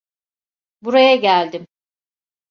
Buraya 0.81 1.15
geldim. 1.15 1.67